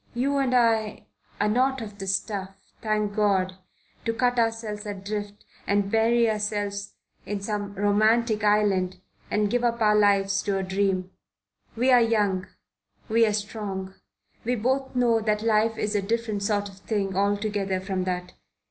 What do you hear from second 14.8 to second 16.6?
know that life is a different